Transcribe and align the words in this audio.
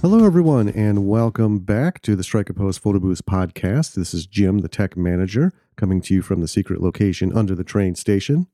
Hello, 0.00 0.24
everyone, 0.24 0.68
and 0.68 1.08
welcome 1.08 1.58
back 1.58 2.00
to 2.02 2.14
the 2.14 2.22
Strike 2.22 2.48
a 2.48 2.52
Photo 2.52 3.00
Booth 3.00 3.26
podcast. 3.26 3.94
This 3.94 4.14
is 4.14 4.26
Jim, 4.26 4.58
the 4.58 4.68
tech 4.68 4.96
manager, 4.96 5.52
coming 5.74 6.00
to 6.02 6.14
you 6.14 6.22
from 6.22 6.40
the 6.40 6.46
secret 6.46 6.80
location 6.80 7.36
under 7.36 7.56
the 7.56 7.64
train 7.64 7.96
station. 7.96 8.46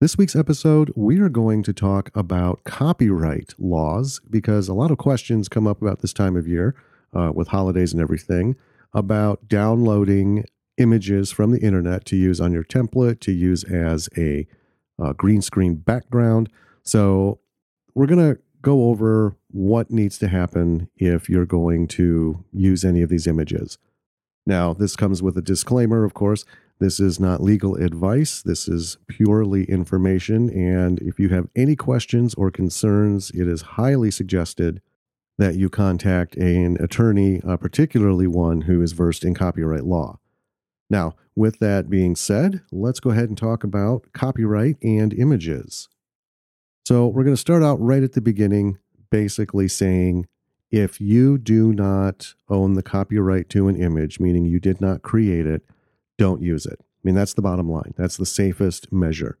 This 0.00 0.18
week's 0.18 0.34
episode, 0.34 0.92
we 0.96 1.20
are 1.20 1.28
going 1.28 1.62
to 1.62 1.72
talk 1.72 2.10
about 2.12 2.64
copyright 2.64 3.54
laws 3.56 4.20
because 4.28 4.66
a 4.66 4.74
lot 4.74 4.90
of 4.90 4.98
questions 4.98 5.48
come 5.48 5.68
up 5.68 5.80
about 5.80 6.00
this 6.00 6.12
time 6.12 6.36
of 6.36 6.48
year 6.48 6.74
uh, 7.14 7.30
with 7.32 7.48
holidays 7.48 7.92
and 7.92 8.02
everything 8.02 8.56
about 8.92 9.46
downloading 9.46 10.44
images 10.78 11.30
from 11.30 11.52
the 11.52 11.60
internet 11.60 12.04
to 12.06 12.16
use 12.16 12.40
on 12.40 12.52
your 12.52 12.64
template, 12.64 13.20
to 13.20 13.30
use 13.30 13.62
as 13.62 14.08
a 14.18 14.44
uh, 15.00 15.12
green 15.12 15.40
screen 15.40 15.76
background. 15.76 16.50
So, 16.82 17.38
we're 17.94 18.06
going 18.06 18.34
to 18.34 18.40
go 18.64 18.88
over 18.88 19.36
what 19.48 19.90
needs 19.90 20.18
to 20.18 20.28
happen 20.28 20.88
if 20.96 21.28
you're 21.28 21.46
going 21.46 21.86
to 21.86 22.44
use 22.52 22.84
any 22.84 23.02
of 23.02 23.10
these 23.10 23.26
images. 23.26 23.78
Now, 24.46 24.74
this 24.74 24.96
comes 24.96 25.22
with 25.22 25.38
a 25.38 25.42
disclaimer, 25.42 26.04
of 26.04 26.14
course. 26.14 26.44
This 26.80 26.98
is 26.98 27.20
not 27.20 27.42
legal 27.42 27.76
advice. 27.76 28.42
This 28.42 28.66
is 28.66 28.98
purely 29.06 29.64
information. 29.64 30.50
And 30.50 30.98
if 31.00 31.20
you 31.20 31.28
have 31.28 31.48
any 31.54 31.76
questions 31.76 32.34
or 32.34 32.50
concerns, 32.50 33.30
it 33.30 33.46
is 33.46 33.62
highly 33.62 34.10
suggested 34.10 34.82
that 35.38 35.54
you 35.54 35.68
contact 35.68 36.36
an 36.36 36.76
attorney, 36.80 37.40
uh, 37.46 37.56
particularly 37.56 38.26
one 38.26 38.62
who 38.62 38.82
is 38.82 38.92
versed 38.92 39.24
in 39.24 39.34
copyright 39.34 39.84
law. 39.84 40.18
Now, 40.90 41.14
with 41.36 41.58
that 41.58 41.90
being 41.90 42.16
said, 42.16 42.62
let's 42.70 43.00
go 43.00 43.10
ahead 43.10 43.28
and 43.28 43.38
talk 43.38 43.64
about 43.64 44.12
copyright 44.12 44.76
and 44.82 45.12
images. 45.12 45.88
So 46.84 47.06
we're 47.06 47.24
going 47.24 47.34
to 47.36 47.40
start 47.40 47.62
out 47.62 47.80
right 47.80 48.02
at 48.02 48.12
the 48.12 48.20
beginning, 48.20 48.78
basically 49.10 49.68
saying 49.68 50.26
if 50.70 51.00
you 51.00 51.38
do 51.38 51.72
not 51.72 52.34
own 52.50 52.74
the 52.74 52.82
copyright 52.82 53.48
to 53.50 53.68
an 53.68 53.80
image, 53.80 54.20
meaning 54.20 54.44
you 54.44 54.60
did 54.60 54.82
not 54.82 55.00
create 55.00 55.46
it, 55.46 55.62
don't 56.18 56.42
use 56.42 56.66
it. 56.66 56.78
I 56.80 57.00
mean, 57.02 57.14
that's 57.14 57.32
the 57.32 57.42
bottom 57.42 57.70
line. 57.70 57.94
That's 57.96 58.18
the 58.18 58.26
safest 58.26 58.92
measure. 58.92 59.38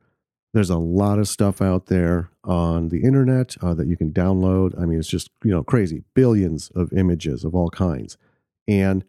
There's 0.54 0.70
a 0.70 0.78
lot 0.78 1.18
of 1.18 1.28
stuff 1.28 1.60
out 1.60 1.86
there 1.86 2.30
on 2.44 2.88
the 2.88 3.02
internet 3.02 3.56
uh, 3.60 3.74
that 3.74 3.88
you 3.88 3.96
can 3.96 4.12
download. 4.12 4.80
I 4.80 4.86
mean, 4.86 4.98
it's 4.98 5.08
just, 5.08 5.30
you 5.42 5.50
know, 5.50 5.64
crazy. 5.64 6.04
Billions 6.14 6.70
of 6.74 6.92
images 6.92 7.44
of 7.44 7.54
all 7.54 7.68
kinds. 7.68 8.16
And 8.66 9.04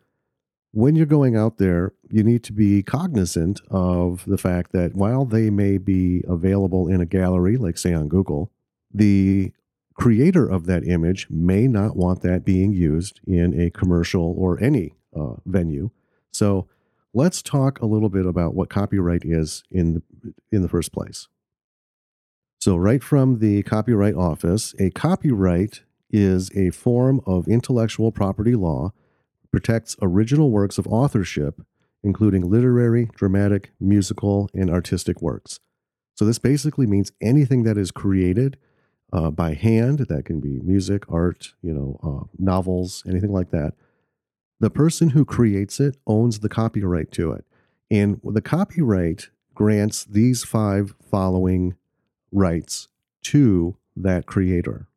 when 0.75 0.93
you're 0.93 1.05
going 1.05 1.37
out 1.37 1.57
there, 1.57 1.93
you 2.09 2.21
need 2.21 2.43
to 2.43 2.51
be 2.51 2.83
cognizant 2.83 3.61
of 3.71 4.25
the 4.27 4.37
fact 4.37 4.73
that 4.73 4.93
while 4.93 5.23
they 5.23 5.49
may 5.49 5.77
be 5.77 6.21
available 6.27 6.89
in 6.89 6.99
a 6.99 7.05
gallery, 7.05 7.55
like 7.55 7.77
say 7.77 7.93
on 7.93 8.09
Google, 8.09 8.51
the 8.93 9.53
creator 9.93 10.45
of 10.45 10.65
that 10.65 10.85
image 10.85 11.27
may 11.29 11.65
not 11.65 11.95
want 11.95 12.21
that 12.23 12.43
being 12.43 12.73
used 12.73 13.21
in 13.25 13.57
a 13.57 13.69
commercial 13.69 14.35
or 14.37 14.61
any 14.61 14.97
uh, 15.15 15.35
venue. 15.45 15.91
So 16.33 16.67
let's 17.13 17.41
talk 17.41 17.79
a 17.79 17.85
little 17.85 18.09
bit 18.09 18.25
about 18.25 18.53
what 18.53 18.69
copyright 18.69 19.23
is 19.23 19.63
in 19.71 19.93
the, 19.93 20.33
in 20.51 20.61
the 20.61 20.69
first 20.69 20.91
place. 20.91 21.29
So, 22.59 22.75
right 22.75 23.03
from 23.03 23.39
the 23.39 23.63
Copyright 23.63 24.15
Office, 24.15 24.73
a 24.79 24.89
copyright 24.89 25.83
is 26.09 26.49
a 26.55 26.71
form 26.71 27.21
of 27.25 27.47
intellectual 27.47 28.11
property 28.11 28.55
law 28.55 28.91
protects 29.55 29.95
original 30.01 30.51
works 30.51 30.77
of 30.77 30.85
authorship, 30.85 31.61
including 32.03 32.41
literary, 32.41 33.09
dramatic, 33.15 33.71
musical, 33.79 34.49
and 34.53 34.69
artistic 34.69 35.21
works. 35.21 35.61
So, 36.13 36.25
this 36.25 36.39
basically 36.39 36.85
means 36.85 37.13
anything 37.21 37.63
that 37.63 37.77
is 37.77 37.89
created 37.89 38.57
uh, 39.13 39.31
by 39.31 39.53
hand, 39.53 39.99
that 40.09 40.25
can 40.25 40.41
be 40.41 40.59
music, 40.59 41.03
art, 41.07 41.53
you 41.61 41.71
know, 41.71 41.97
uh, 42.03 42.27
novels, 42.37 43.01
anything 43.07 43.31
like 43.31 43.51
that. 43.51 43.75
The 44.59 44.69
person 44.69 45.11
who 45.11 45.23
creates 45.23 45.79
it 45.79 45.95
owns 46.05 46.39
the 46.39 46.49
copyright 46.49 47.13
to 47.13 47.31
it. 47.31 47.45
And 47.89 48.19
the 48.25 48.41
copyright 48.41 49.29
grants 49.53 50.03
these 50.03 50.43
five 50.43 50.95
following 51.09 51.77
rights 52.29 52.89
to 53.23 53.77
that 53.95 54.25
creator. 54.25 54.89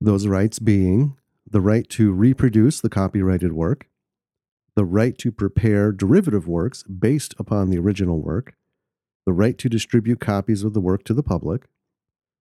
Those 0.00 0.26
rights 0.26 0.58
being 0.58 1.18
the 1.46 1.60
right 1.60 1.86
to 1.90 2.12
reproduce 2.12 2.80
the 2.80 2.88
copyrighted 2.88 3.52
work, 3.52 3.89
the 4.80 4.84
right 4.86 5.18
to 5.18 5.30
prepare 5.30 5.92
derivative 5.92 6.48
works 6.48 6.84
based 6.84 7.34
upon 7.38 7.68
the 7.68 7.76
original 7.76 8.22
work, 8.22 8.54
the 9.26 9.32
right 9.34 9.58
to 9.58 9.68
distribute 9.68 10.20
copies 10.20 10.64
of 10.64 10.72
the 10.72 10.80
work 10.80 11.04
to 11.04 11.12
the 11.12 11.22
public, 11.22 11.66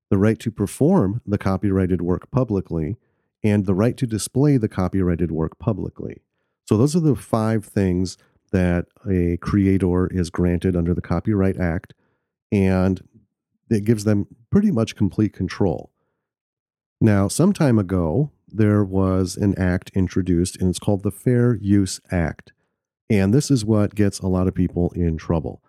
the 0.10 0.18
right 0.18 0.40
to 0.40 0.50
perform 0.50 1.20
the 1.26 1.38
copyrighted 1.38 2.02
work 2.02 2.32
publicly, 2.32 2.96
and 3.44 3.66
the 3.66 3.74
right 3.74 3.98
to 3.98 4.08
display 4.08 4.56
the 4.56 4.70
copyrighted 4.70 5.32
work 5.32 5.60
publicly. 5.60 6.22
So, 6.64 6.78
those 6.78 6.96
are 6.96 7.02
the 7.02 7.18
five 7.18 7.66
things 7.66 8.18
that 8.54 8.86
a 9.06 9.36
creator 9.42 10.08
is 10.08 10.30
granted 10.30 10.78
under 10.78 10.94
the 10.94 11.02
Copyright 11.02 11.60
Act, 11.60 11.94
and 12.54 13.04
it 13.70 13.84
gives 13.84 14.06
them 14.06 14.28
pretty 14.50 14.72
much 14.72 14.96
complete 14.96 15.34
control. 15.34 15.92
Now, 17.02 17.28
some 17.28 17.52
time 17.52 17.78
ago, 17.78 18.32
there 18.52 18.84
was 18.84 19.36
an 19.38 19.58
act 19.58 19.92
introduced, 19.94 20.60
and 20.60 20.70
it's 20.70 20.80
called 20.80 21.04
the 21.04 21.12
Fair 21.12 21.56
Use 21.56 22.00
Act. 22.12 22.52
And 23.10 23.34
this 23.34 23.50
is 23.50 23.66
what 23.66 23.96
gets 23.96 24.20
a 24.20 24.28
lot 24.28 24.48
of 24.48 24.54
people 24.54 24.92
in 24.92 25.18
trouble. 25.18 25.62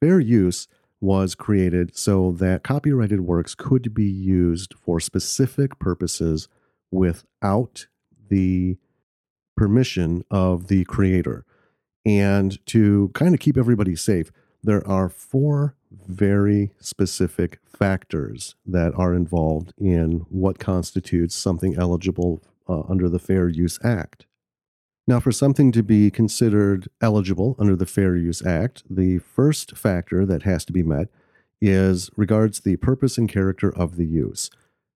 Fair 0.00 0.18
use 0.18 0.66
was 1.00 1.34
created 1.34 1.96
so 1.96 2.32
that 2.32 2.62
copyrighted 2.64 3.20
works 3.20 3.54
could 3.54 3.92
be 3.94 4.08
used 4.08 4.74
for 4.74 4.98
specific 4.98 5.78
purposes 5.78 6.48
without 6.90 7.86
the 8.28 8.76
permission 9.56 10.24
of 10.30 10.68
the 10.68 10.84
creator. 10.84 11.44
And 12.04 12.64
to 12.66 13.10
kind 13.14 13.34
of 13.34 13.40
keep 13.40 13.56
everybody 13.56 13.96
safe, 13.96 14.30
there 14.62 14.86
are 14.86 15.08
four 15.08 15.75
very 16.06 16.72
specific 16.80 17.58
factors 17.66 18.54
that 18.64 18.92
are 18.96 19.14
involved 19.14 19.72
in 19.78 20.24
what 20.28 20.58
constitutes 20.58 21.34
something 21.34 21.76
eligible 21.76 22.42
uh, 22.68 22.82
under 22.88 23.08
the 23.08 23.18
Fair 23.18 23.48
Use 23.48 23.78
Act. 23.82 24.26
Now, 25.06 25.20
for 25.20 25.30
something 25.30 25.70
to 25.72 25.82
be 25.82 26.10
considered 26.10 26.88
eligible 27.00 27.54
under 27.58 27.76
the 27.76 27.86
Fair 27.86 28.16
Use 28.16 28.44
Act, 28.44 28.82
the 28.90 29.18
first 29.18 29.76
factor 29.76 30.26
that 30.26 30.42
has 30.42 30.64
to 30.64 30.72
be 30.72 30.82
met 30.82 31.08
is 31.60 32.10
regards 32.16 32.60
the 32.60 32.76
purpose 32.76 33.16
and 33.16 33.28
character 33.28 33.74
of 33.74 33.96
the 33.96 34.06
use. 34.06 34.50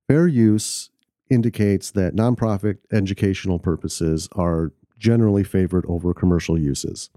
Fair 0.09 0.27
use 0.27 0.91
indicates 1.31 1.91
that 1.91 2.17
nonprofit 2.17 2.79
educational 2.91 3.59
purposes 3.59 4.29
are 4.33 4.73
generally 4.99 5.45
favored 5.45 5.85
over 5.87 6.15
commercial 6.15 6.59
uses. 6.59 7.11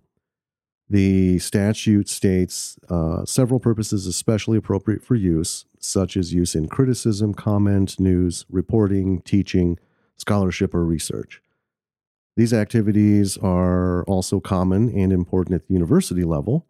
The 0.91 1.39
statute 1.39 2.09
states 2.09 2.77
uh, 2.89 3.23
several 3.23 3.61
purposes 3.61 4.05
especially 4.05 4.57
appropriate 4.57 5.01
for 5.01 5.15
use, 5.15 5.63
such 5.79 6.17
as 6.17 6.33
use 6.33 6.53
in 6.53 6.67
criticism, 6.67 7.33
comment, 7.33 7.97
news, 7.97 8.45
reporting, 8.49 9.21
teaching, 9.21 9.79
scholarship, 10.17 10.75
or 10.75 10.83
research. 10.83 11.41
These 12.35 12.53
activities 12.53 13.37
are 13.37 14.03
also 14.03 14.41
common 14.41 14.89
and 14.89 15.13
important 15.13 15.55
at 15.55 15.67
the 15.69 15.73
university 15.73 16.25
level. 16.25 16.67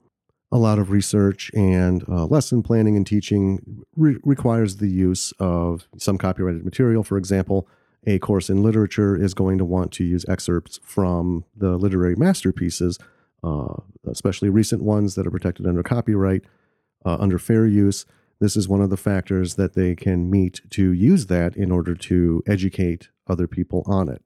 A 0.51 0.59
lot 0.59 0.77
of 0.77 0.91
research 0.91 1.49
and 1.55 2.07
uh, 2.07 2.25
lesson 2.25 2.61
planning 2.61 2.95
and 2.95 3.07
teaching 3.07 3.83
re- 3.95 4.19
requires 4.23 4.77
the 4.77 4.89
use 4.89 5.33
of 5.39 5.87
some 5.97 6.19
copyrighted 6.19 6.63
material. 6.63 7.03
For 7.03 7.17
example, 7.17 7.67
a 8.05 8.19
course 8.19 8.51
in 8.51 8.61
literature 8.61 9.15
is 9.15 9.33
going 9.33 9.57
to 9.57 9.65
want 9.65 9.91
to 9.93 10.03
use 10.03 10.27
excerpts 10.29 10.79
from 10.83 11.43
the 11.57 11.75
literary 11.75 12.15
masterpieces 12.15 12.99
uh, 13.43 13.75
especially 14.07 14.49
recent 14.49 14.83
ones 14.83 15.15
that 15.15 15.27
are 15.27 15.31
protected 15.31 15.65
under 15.65 15.83
copyright, 15.83 16.43
uh, 17.05 17.17
under 17.19 17.39
fair 17.39 17.65
use. 17.65 18.05
This 18.39 18.55
is 18.55 18.67
one 18.67 18.81
of 18.81 18.89
the 18.89 18.97
factors 18.97 19.55
that 19.55 19.73
they 19.73 19.95
can 19.95 20.29
meet 20.29 20.61
to 20.71 20.91
use 20.91 21.27
that 21.27 21.55
in 21.55 21.71
order 21.71 21.95
to 21.95 22.43
educate 22.47 23.09
other 23.27 23.47
people 23.47 23.83
on 23.85 24.09
it. 24.09 24.23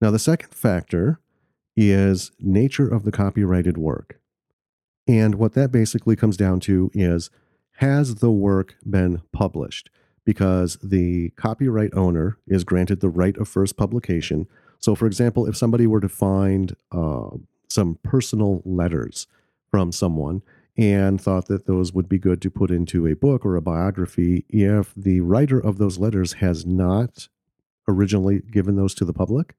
Now, 0.00 0.10
the 0.10 0.18
second 0.18 0.54
factor 0.54 1.20
is 1.76 2.32
nature 2.40 2.88
of 2.88 3.04
the 3.04 3.12
copyrighted 3.12 3.76
work. 3.76 4.20
And 5.06 5.34
what 5.34 5.54
that 5.54 5.72
basically 5.72 6.16
comes 6.16 6.36
down 6.36 6.60
to 6.60 6.90
is 6.94 7.30
has 7.76 8.16
the 8.16 8.30
work 8.30 8.76
been 8.88 9.22
published? 9.32 9.90
Because 10.24 10.78
the 10.82 11.30
copyright 11.30 11.94
owner 11.94 12.38
is 12.46 12.64
granted 12.64 13.00
the 13.00 13.08
right 13.08 13.36
of 13.38 13.48
first 13.48 13.76
publication. 13.76 14.46
So, 14.78 14.94
for 14.94 15.06
example, 15.06 15.46
if 15.46 15.56
somebody 15.56 15.86
were 15.86 16.00
to 16.00 16.08
find 16.08 16.76
uh, 16.92 17.30
some 17.70 17.98
personal 18.02 18.62
letters 18.64 19.26
from 19.70 19.92
someone 19.92 20.42
and 20.76 21.20
thought 21.20 21.46
that 21.46 21.66
those 21.66 21.92
would 21.92 22.08
be 22.08 22.18
good 22.18 22.40
to 22.42 22.50
put 22.50 22.70
into 22.70 23.06
a 23.06 23.14
book 23.14 23.44
or 23.44 23.56
a 23.56 23.62
biography 23.62 24.44
if 24.48 24.92
the 24.96 25.20
writer 25.20 25.58
of 25.58 25.78
those 25.78 25.98
letters 25.98 26.34
has 26.34 26.66
not 26.66 27.28
originally 27.88 28.40
given 28.50 28.76
those 28.76 28.94
to 28.94 29.04
the 29.04 29.12
public 29.12 29.54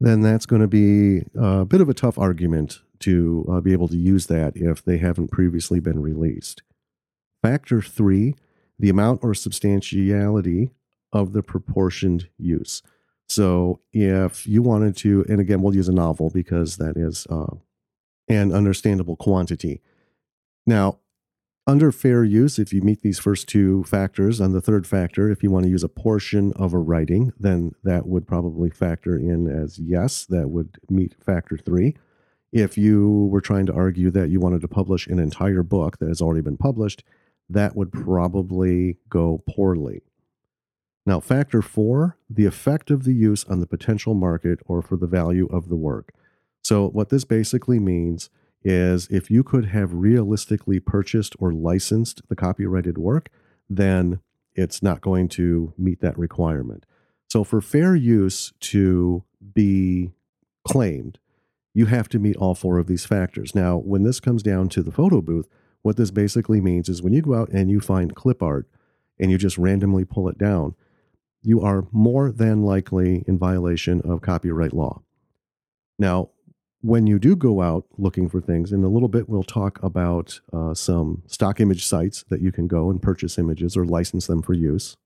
then 0.00 0.20
that's 0.20 0.46
going 0.46 0.62
to 0.62 0.68
be 0.68 1.22
a 1.34 1.64
bit 1.64 1.80
of 1.80 1.88
a 1.88 1.94
tough 1.94 2.18
argument 2.18 2.80
to 3.00 3.46
uh, 3.50 3.60
be 3.60 3.72
able 3.72 3.88
to 3.88 3.96
use 3.96 4.26
that 4.26 4.56
if 4.56 4.84
they 4.84 4.98
haven't 4.98 5.30
previously 5.30 5.80
been 5.80 6.00
released. 6.00 6.62
Factor 7.42 7.80
three, 7.80 8.34
the 8.78 8.88
amount 8.88 9.20
or 9.22 9.34
substantiality 9.34 10.70
of 11.12 11.32
the 11.32 11.42
proportioned 11.42 12.28
use. 12.38 12.82
So 13.28 13.80
if 13.92 14.46
you 14.46 14.62
wanted 14.62 14.96
to, 14.98 15.24
and 15.28 15.40
again, 15.40 15.62
we'll 15.62 15.74
use 15.74 15.88
a 15.88 15.92
novel 15.92 16.30
because 16.30 16.76
that 16.76 16.96
is 16.96 17.26
uh, 17.28 17.56
an 18.28 18.52
understandable 18.52 19.16
quantity. 19.16 19.82
Now, 20.66 20.98
under 21.68 21.90
fair 21.90 22.22
use, 22.22 22.60
if 22.60 22.72
you 22.72 22.80
meet 22.80 23.02
these 23.02 23.18
first 23.18 23.48
two 23.48 23.82
factors, 23.84 24.38
and 24.38 24.54
the 24.54 24.60
third 24.60 24.86
factor, 24.86 25.28
if 25.28 25.42
you 25.42 25.50
want 25.50 25.64
to 25.64 25.70
use 25.70 25.82
a 25.82 25.88
portion 25.88 26.52
of 26.52 26.72
a 26.72 26.78
writing, 26.78 27.32
then 27.40 27.72
that 27.82 28.06
would 28.06 28.26
probably 28.26 28.70
factor 28.70 29.16
in 29.16 29.48
as 29.48 29.78
yes, 29.78 30.24
that 30.26 30.48
would 30.48 30.78
meet 30.88 31.16
factor 31.20 31.56
three. 31.56 31.96
If 32.52 32.78
you 32.78 33.26
were 33.32 33.40
trying 33.40 33.66
to 33.66 33.74
argue 33.74 34.12
that 34.12 34.30
you 34.30 34.38
wanted 34.38 34.60
to 34.60 34.68
publish 34.68 35.08
an 35.08 35.18
entire 35.18 35.64
book 35.64 35.98
that 35.98 36.08
has 36.08 36.22
already 36.22 36.42
been 36.42 36.56
published, 36.56 37.02
that 37.48 37.74
would 37.74 37.92
probably 37.92 38.98
go 39.08 39.42
poorly. 39.48 40.02
Now, 41.06 41.20
factor 41.20 41.62
four, 41.62 42.18
the 42.28 42.46
effect 42.46 42.90
of 42.90 43.04
the 43.04 43.14
use 43.14 43.44
on 43.44 43.60
the 43.60 43.66
potential 43.66 44.12
market 44.12 44.58
or 44.66 44.82
for 44.82 44.96
the 44.96 45.06
value 45.06 45.46
of 45.46 45.68
the 45.68 45.76
work. 45.76 46.12
So, 46.62 46.88
what 46.88 47.10
this 47.10 47.24
basically 47.24 47.78
means 47.78 48.28
is 48.64 49.06
if 49.08 49.30
you 49.30 49.44
could 49.44 49.66
have 49.66 49.94
realistically 49.94 50.80
purchased 50.80 51.36
or 51.38 51.52
licensed 51.52 52.22
the 52.28 52.34
copyrighted 52.34 52.98
work, 52.98 53.28
then 53.70 54.18
it's 54.56 54.82
not 54.82 55.00
going 55.00 55.28
to 55.28 55.72
meet 55.78 56.00
that 56.00 56.18
requirement. 56.18 56.84
So, 57.28 57.44
for 57.44 57.60
fair 57.60 57.94
use 57.94 58.52
to 58.60 59.22
be 59.54 60.10
claimed, 60.66 61.20
you 61.72 61.86
have 61.86 62.08
to 62.08 62.18
meet 62.18 62.36
all 62.36 62.56
four 62.56 62.78
of 62.78 62.88
these 62.88 63.06
factors. 63.06 63.54
Now, 63.54 63.76
when 63.76 64.02
this 64.02 64.18
comes 64.18 64.42
down 64.42 64.70
to 64.70 64.82
the 64.82 64.90
photo 64.90 65.20
booth, 65.20 65.46
what 65.82 65.96
this 65.96 66.10
basically 66.10 66.60
means 66.60 66.88
is 66.88 67.00
when 67.00 67.12
you 67.12 67.22
go 67.22 67.34
out 67.34 67.50
and 67.50 67.70
you 67.70 67.78
find 67.78 68.16
clip 68.16 68.42
art 68.42 68.66
and 69.20 69.30
you 69.30 69.38
just 69.38 69.56
randomly 69.56 70.04
pull 70.04 70.28
it 70.28 70.36
down, 70.36 70.74
you 71.46 71.60
are 71.62 71.86
more 71.92 72.32
than 72.32 72.64
likely 72.64 73.22
in 73.28 73.38
violation 73.38 74.00
of 74.02 74.20
copyright 74.20 74.72
law. 74.72 75.00
Now, 75.96 76.30
when 76.80 77.06
you 77.06 77.20
do 77.20 77.36
go 77.36 77.62
out 77.62 77.86
looking 77.96 78.28
for 78.28 78.40
things, 78.40 78.72
in 78.72 78.82
a 78.82 78.88
little 78.88 79.08
bit, 79.08 79.28
we'll 79.28 79.44
talk 79.44 79.80
about 79.80 80.40
uh, 80.52 80.74
some 80.74 81.22
stock 81.28 81.60
image 81.60 81.86
sites 81.86 82.24
that 82.30 82.40
you 82.40 82.50
can 82.50 82.66
go 82.66 82.90
and 82.90 83.00
purchase 83.00 83.38
images 83.38 83.76
or 83.76 83.84
license 83.84 84.26
them 84.26 84.42
for 84.42 84.54
use. 84.54 84.96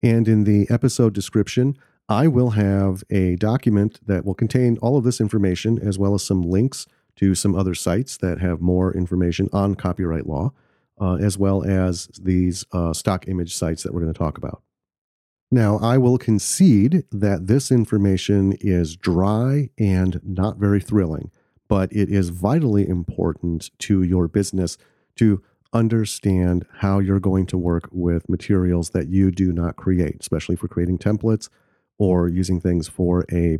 And 0.00 0.28
in 0.28 0.44
the 0.44 0.68
episode 0.70 1.12
description, 1.12 1.76
I 2.08 2.28
will 2.28 2.50
have 2.50 3.02
a 3.10 3.34
document 3.34 3.98
that 4.06 4.24
will 4.24 4.34
contain 4.34 4.78
all 4.78 4.96
of 4.96 5.02
this 5.02 5.20
information 5.20 5.80
as 5.80 5.98
well 5.98 6.14
as 6.14 6.22
some 6.22 6.42
links 6.42 6.86
to 7.16 7.34
some 7.34 7.56
other 7.56 7.74
sites 7.74 8.16
that 8.18 8.38
have 8.38 8.60
more 8.60 8.94
information 8.94 9.48
on 9.52 9.74
copyright 9.74 10.28
law, 10.28 10.52
uh, 11.00 11.14
as 11.14 11.36
well 11.36 11.64
as 11.64 12.06
these 12.22 12.64
uh, 12.70 12.92
stock 12.92 13.26
image 13.26 13.56
sites 13.56 13.82
that 13.82 13.92
we're 13.92 14.02
going 14.02 14.12
to 14.12 14.16
talk 14.18 14.38
about. 14.38 14.62
Now, 15.54 15.78
I 15.78 15.98
will 15.98 16.18
concede 16.18 17.04
that 17.12 17.46
this 17.46 17.70
information 17.70 18.54
is 18.54 18.96
dry 18.96 19.70
and 19.78 20.20
not 20.24 20.56
very 20.56 20.80
thrilling, 20.80 21.30
but 21.68 21.92
it 21.92 22.08
is 22.08 22.30
vitally 22.30 22.88
important 22.88 23.70
to 23.78 24.02
your 24.02 24.26
business 24.26 24.76
to 25.14 25.44
understand 25.72 26.66
how 26.78 26.98
you're 26.98 27.20
going 27.20 27.46
to 27.46 27.56
work 27.56 27.88
with 27.92 28.28
materials 28.28 28.90
that 28.90 29.06
you 29.06 29.30
do 29.30 29.52
not 29.52 29.76
create, 29.76 30.16
especially 30.18 30.56
for 30.56 30.66
creating 30.66 30.98
templates 30.98 31.48
or 31.98 32.26
using 32.26 32.60
things 32.60 32.88
for 32.88 33.24
a 33.30 33.56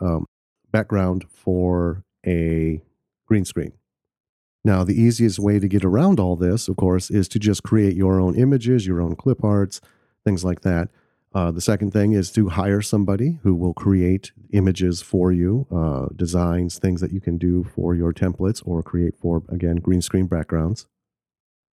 um, 0.00 0.24
background 0.72 1.26
for 1.28 2.04
a 2.26 2.80
green 3.26 3.44
screen. 3.44 3.74
Now, 4.64 4.82
the 4.82 4.98
easiest 4.98 5.38
way 5.38 5.58
to 5.58 5.68
get 5.68 5.84
around 5.84 6.18
all 6.18 6.36
this, 6.36 6.68
of 6.68 6.76
course, 6.76 7.10
is 7.10 7.28
to 7.28 7.38
just 7.38 7.62
create 7.62 7.96
your 7.96 8.18
own 8.18 8.34
images, 8.34 8.86
your 8.86 9.02
own 9.02 9.14
clip 9.14 9.44
arts, 9.44 9.82
things 10.24 10.42
like 10.42 10.62
that. 10.62 10.88
Uh, 11.34 11.50
the 11.50 11.60
second 11.60 11.90
thing 11.90 12.12
is 12.12 12.30
to 12.30 12.50
hire 12.50 12.80
somebody 12.80 13.40
who 13.42 13.54
will 13.54 13.74
create 13.74 14.30
images 14.52 15.02
for 15.02 15.32
you, 15.32 15.66
uh, 15.74 16.06
designs, 16.14 16.78
things 16.78 17.00
that 17.00 17.12
you 17.12 17.20
can 17.20 17.38
do 17.38 17.64
for 17.64 17.94
your 17.94 18.12
templates 18.12 18.62
or 18.64 18.84
create 18.84 19.16
for, 19.16 19.42
again, 19.48 19.76
green 19.76 20.00
screen 20.00 20.26
backgrounds. 20.26 20.86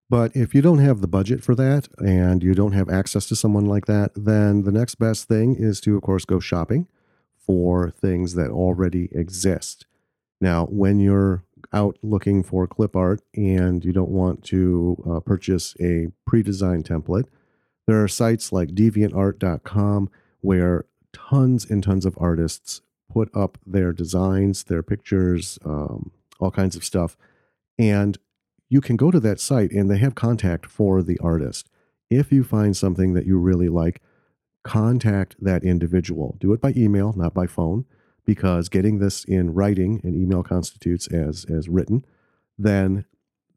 But 0.09 0.35
if 0.35 0.55
you 0.55 0.61
don't 0.61 0.79
have 0.79 1.01
the 1.01 1.07
budget 1.07 1.43
for 1.43 1.55
that 1.55 1.89
and 1.99 2.41
you 2.41 2.55
don't 2.55 2.71
have 2.71 2.89
access 2.89 3.27
to 3.27 3.35
someone 3.35 3.65
like 3.65 3.85
that, 3.85 4.11
then 4.15 4.63
the 4.63 4.71
next 4.71 4.95
best 4.95 5.27
thing 5.27 5.55
is 5.55 5.81
to, 5.81 5.95
of 5.95 6.01
course, 6.03 6.23
go 6.23 6.39
shopping 6.39 6.87
for 7.37 7.91
things 7.91 8.35
that 8.35 8.49
already 8.49 9.09
exist. 9.11 9.85
Now, 10.39 10.65
when 10.67 10.99
you're 10.99 11.43
out 11.73 11.97
looking 12.01 12.43
for 12.43 12.65
clip 12.65 12.95
art 12.95 13.21
and 13.35 13.83
you 13.83 13.91
don't 13.91 14.09
want 14.09 14.43
to 14.45 15.03
uh, 15.07 15.19
purchase 15.19 15.75
a 15.81 16.07
pre 16.25 16.41
designed 16.41 16.85
template, 16.85 17.25
there 17.89 18.03
are 18.03 18.07
sites 18.07 18.51
like 18.51 18.69
deviantart.com 18.69 20.11
where 20.41 20.85
tons 21.11 21.67
and 21.67 21.83
tons 21.83 22.05
of 22.05 22.15
artists 22.19 22.81
put 23.11 23.35
up 23.35 23.57
their 23.65 23.91
designs, 23.91 24.65
their 24.65 24.83
pictures, 24.83 25.57
um, 25.65 26.11
all 26.39 26.51
kinds 26.51 26.75
of 26.75 26.85
stuff. 26.85 27.17
And 27.79 28.19
you 28.69 28.79
can 28.79 28.95
go 28.95 29.09
to 29.09 29.19
that 29.21 29.39
site 29.39 29.71
and 29.71 29.89
they 29.89 29.97
have 29.97 30.13
contact 30.13 30.67
for 30.67 31.01
the 31.01 31.17
artist. 31.17 31.67
If 32.11 32.31
you 32.31 32.43
find 32.43 32.77
something 32.77 33.13
that 33.15 33.25
you 33.25 33.39
really 33.39 33.69
like, 33.69 34.03
contact 34.61 35.35
that 35.39 35.63
individual. 35.63 36.37
Do 36.39 36.53
it 36.53 36.61
by 36.61 36.73
email, 36.77 37.13
not 37.13 37.33
by 37.33 37.47
phone, 37.47 37.85
because 38.23 38.69
getting 38.69 38.99
this 38.99 39.23
in 39.23 39.55
writing 39.55 39.99
and 40.03 40.15
email 40.15 40.43
constitutes 40.43 41.07
as, 41.07 41.43
as 41.45 41.67
written, 41.67 42.05
then 42.55 43.05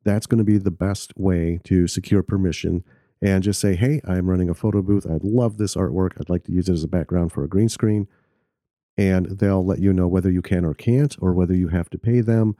that's 0.04 0.26
going 0.26 0.38
to 0.38 0.44
be 0.44 0.56
the 0.56 0.70
best 0.70 1.12
way 1.18 1.60
to 1.64 1.86
secure 1.86 2.22
permission 2.22 2.82
and 3.22 3.44
just 3.44 3.60
say, 3.60 3.76
hey, 3.76 4.00
I'm 4.04 4.28
running 4.28 4.50
a 4.50 4.54
photo 4.54 4.82
booth. 4.82 5.06
I 5.06 5.18
love 5.22 5.56
this 5.56 5.76
artwork. 5.76 6.20
I'd 6.20 6.28
like 6.28 6.42
to 6.44 6.52
use 6.52 6.68
it 6.68 6.72
as 6.72 6.82
a 6.82 6.88
background 6.88 7.30
for 7.30 7.44
a 7.44 7.48
green 7.48 7.68
screen. 7.68 8.08
And 8.98 9.38
they'll 9.38 9.64
let 9.64 9.78
you 9.78 9.92
know 9.92 10.08
whether 10.08 10.30
you 10.30 10.42
can 10.42 10.64
or 10.64 10.74
can't, 10.74 11.16
or 11.20 11.32
whether 11.32 11.54
you 11.54 11.68
have 11.68 11.88
to 11.90 11.98
pay 11.98 12.20
them. 12.20 12.56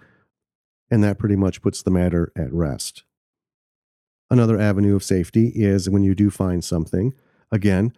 And 0.89 1.03
that 1.03 1.19
pretty 1.19 1.35
much 1.35 1.63
puts 1.63 1.83
the 1.83 1.91
matter 1.91 2.33
at 2.37 2.53
rest. 2.53 3.03
Another 4.31 4.59
avenue 4.59 4.95
of 4.95 5.03
safety 5.03 5.49
is 5.49 5.91
when 5.91 6.05
you 6.05 6.15
do 6.15 6.31
find 6.31 6.65
something, 6.65 7.13
again, 7.51 7.93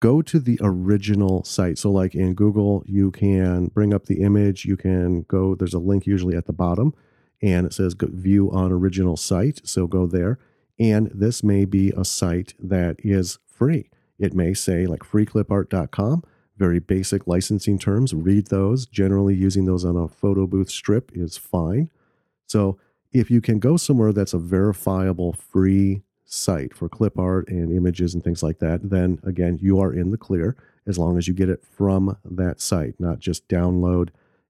go 0.00 0.22
to 0.22 0.40
the 0.40 0.58
original 0.62 1.44
site. 1.44 1.78
So, 1.78 1.90
like 1.92 2.14
in 2.14 2.34
Google, 2.34 2.82
you 2.86 3.10
can 3.10 3.66
bring 3.66 3.92
up 3.92 4.06
the 4.06 4.22
image, 4.22 4.64
you 4.64 4.76
can 4.76 5.22
go, 5.22 5.54
there's 5.54 5.74
a 5.74 5.78
link 5.78 6.06
usually 6.06 6.36
at 6.36 6.46
the 6.46 6.52
bottom, 6.52 6.94
and 7.40 7.66
it 7.66 7.72
says 7.72 7.94
view 7.96 8.50
on 8.50 8.72
original 8.72 9.16
site. 9.16 9.60
So, 9.64 9.86
go 9.86 10.06
there 10.06 10.38
and 10.78 11.10
this 11.14 11.42
may 11.42 11.64
be 11.64 11.92
a 11.96 12.04
site 12.04 12.54
that 12.58 12.96
is 12.98 13.38
free. 13.46 13.90
It 14.18 14.34
may 14.34 14.54
say 14.54 14.86
like 14.86 15.00
freeclipart.com, 15.00 16.24
very 16.56 16.78
basic 16.78 17.26
licensing 17.26 17.78
terms. 17.78 18.14
Read 18.14 18.46
those. 18.48 18.86
Generally, 18.86 19.34
using 19.34 19.64
those 19.64 19.84
on 19.84 19.96
a 19.96 20.08
photo 20.08 20.46
booth 20.46 20.70
strip 20.70 21.10
is 21.14 21.36
fine. 21.36 21.90
So, 22.46 22.78
if 23.12 23.30
you 23.30 23.40
can 23.40 23.60
go 23.60 23.76
somewhere 23.76 24.12
that's 24.12 24.34
a 24.34 24.38
verifiable 24.38 25.32
free 25.34 26.02
site 26.24 26.74
for 26.74 26.88
clip 26.88 27.16
art 27.16 27.48
and 27.48 27.72
images 27.72 28.12
and 28.12 28.24
things 28.24 28.42
like 28.42 28.58
that, 28.58 28.90
then 28.90 29.20
again, 29.22 29.58
you 29.62 29.78
are 29.78 29.92
in 29.92 30.10
the 30.10 30.18
clear 30.18 30.56
as 30.86 30.98
long 30.98 31.16
as 31.16 31.28
you 31.28 31.34
get 31.34 31.48
it 31.48 31.64
from 31.64 32.16
that 32.24 32.60
site, 32.60 32.98
not 32.98 33.20
just 33.20 33.48
download 33.48 34.08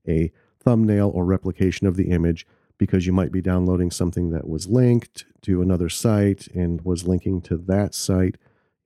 a 0.08 0.32
thumbnail 0.60 1.10
or 1.14 1.24
replication 1.24 1.86
of 1.86 1.96
the 1.96 2.10
image 2.10 2.46
because 2.78 3.06
you 3.06 3.12
might 3.12 3.32
be 3.32 3.40
downloading 3.40 3.90
something 3.90 4.30
that 4.30 4.48
was 4.48 4.68
linked 4.68 5.24
to 5.42 5.62
another 5.62 5.88
site 5.88 6.48
and 6.48 6.80
was 6.82 7.06
linking 7.06 7.40
to 7.42 7.56
that 7.56 7.94
site, 7.94 8.36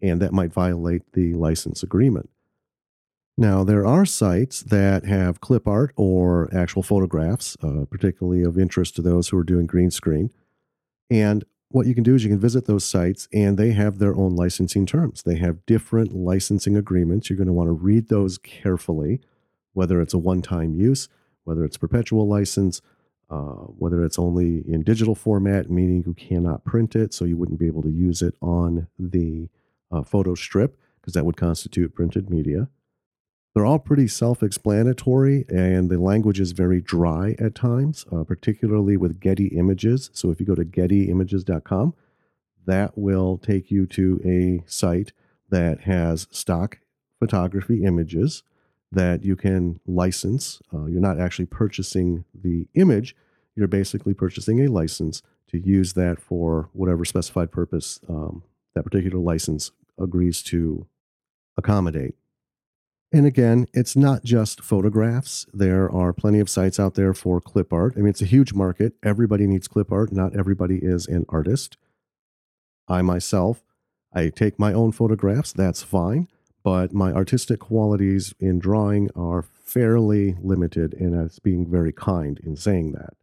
and 0.00 0.20
that 0.20 0.32
might 0.32 0.52
violate 0.52 1.12
the 1.12 1.32
license 1.34 1.82
agreement. 1.82 2.30
Now, 3.36 3.62
there 3.62 3.86
are 3.86 4.04
sites 4.04 4.62
that 4.62 5.04
have 5.04 5.40
clip 5.40 5.68
art 5.68 5.92
or 5.96 6.52
actual 6.52 6.82
photographs, 6.82 7.56
uh, 7.62 7.84
particularly 7.88 8.42
of 8.42 8.58
interest 8.58 8.96
to 8.96 9.02
those 9.02 9.28
who 9.28 9.38
are 9.38 9.44
doing 9.44 9.66
green 9.66 9.92
screen. 9.92 10.32
And 11.08 11.44
what 11.68 11.86
you 11.86 11.94
can 11.94 12.02
do 12.02 12.14
is 12.14 12.24
you 12.24 12.30
can 12.30 12.40
visit 12.40 12.66
those 12.66 12.84
sites 12.84 13.28
and 13.32 13.56
they 13.56 13.72
have 13.72 13.98
their 13.98 14.14
own 14.14 14.34
licensing 14.34 14.86
terms. 14.86 15.22
They 15.22 15.36
have 15.36 15.64
different 15.66 16.14
licensing 16.14 16.76
agreements. 16.76 17.30
You're 17.30 17.36
going 17.36 17.46
to 17.46 17.52
want 17.52 17.68
to 17.68 17.72
read 17.72 18.08
those 18.08 18.38
carefully, 18.38 19.20
whether 19.72 20.00
it's 20.00 20.14
a 20.14 20.18
one 20.18 20.42
time 20.42 20.74
use, 20.74 21.08
whether 21.44 21.64
it's 21.64 21.76
perpetual 21.76 22.26
license, 22.26 22.80
uh, 23.30 23.66
whether 23.78 24.04
it's 24.04 24.18
only 24.18 24.64
in 24.66 24.82
digital 24.82 25.14
format, 25.14 25.70
meaning 25.70 26.02
you 26.06 26.14
cannot 26.14 26.64
print 26.64 26.96
it, 26.96 27.12
so 27.12 27.24
you 27.24 27.36
wouldn't 27.36 27.58
be 27.58 27.66
able 27.66 27.82
to 27.82 27.90
use 27.90 28.22
it 28.22 28.34
on 28.40 28.88
the 28.98 29.48
uh, 29.90 30.02
photo 30.02 30.34
strip, 30.34 30.78
because 31.00 31.14
that 31.14 31.24
would 31.24 31.36
constitute 31.36 31.94
printed 31.94 32.30
media. 32.30 32.68
They're 33.54 33.66
all 33.66 33.78
pretty 33.78 34.08
self 34.08 34.42
explanatory, 34.42 35.44
and 35.48 35.90
the 35.90 35.98
language 35.98 36.40
is 36.40 36.52
very 36.52 36.80
dry 36.80 37.34
at 37.38 37.54
times, 37.54 38.06
uh, 38.12 38.24
particularly 38.24 38.96
with 38.96 39.20
Getty 39.20 39.48
Images. 39.48 40.10
So 40.12 40.30
if 40.30 40.40
you 40.40 40.46
go 40.46 40.54
to 40.54 40.64
gettyimages.com, 40.64 41.94
that 42.66 42.96
will 42.96 43.38
take 43.38 43.70
you 43.70 43.86
to 43.86 44.20
a 44.24 44.62
site 44.70 45.12
that 45.50 45.80
has 45.80 46.28
stock 46.30 46.78
photography 47.18 47.84
images 47.84 48.42
that 48.90 49.24
you 49.24 49.36
can 49.36 49.80
license. 49.86 50.60
Uh, 50.72 50.86
you're 50.86 51.00
not 51.00 51.20
actually 51.20 51.46
purchasing 51.46 52.24
the 52.34 52.66
image, 52.74 53.14
you're 53.54 53.68
basically 53.68 54.14
purchasing 54.14 54.64
a 54.64 54.68
license 54.68 55.22
to 55.48 55.58
use 55.58 55.94
that 55.94 56.20
for 56.20 56.68
whatever 56.72 57.04
specified 57.04 57.50
purpose 57.50 58.00
um, 58.08 58.42
that 58.74 58.84
particular 58.84 59.18
license 59.18 59.72
agrees 59.98 60.42
to 60.42 60.86
accommodate. 61.56 62.14
And 63.10 63.26
again, 63.26 63.66
it's 63.72 63.96
not 63.96 64.22
just 64.22 64.60
photographs. 64.60 65.46
There 65.54 65.90
are 65.90 66.12
plenty 66.12 66.40
of 66.40 66.50
sites 66.50 66.78
out 66.78 66.94
there 66.94 67.14
for 67.14 67.40
clip 67.40 67.72
art. 67.72 67.94
I 67.96 68.00
mean, 68.00 68.10
it's 68.10 68.20
a 68.20 68.26
huge 68.26 68.52
market. 68.52 68.94
Everybody 69.02 69.46
needs 69.46 69.66
clip 69.66 69.90
art. 69.90 70.12
Not 70.12 70.36
everybody 70.36 70.78
is 70.82 71.06
an 71.06 71.24
artist. 71.28 71.78
I 72.86 73.00
myself, 73.02 73.62
I 74.12 74.28
take 74.28 74.58
my 74.58 74.72
own 74.72 74.92
photographs. 74.92 75.52
That's 75.52 75.82
fine. 75.82 76.28
But 76.62 76.92
my 76.92 77.12
artistic 77.12 77.60
qualities 77.60 78.34
in 78.40 78.58
drawing 78.58 79.10
are 79.14 79.42
fairly 79.42 80.36
limited, 80.42 80.94
and 80.94 81.14
that's 81.14 81.38
being 81.38 81.70
very 81.70 81.92
kind 81.92 82.40
in 82.42 82.56
saying 82.56 82.92
that. 82.92 83.14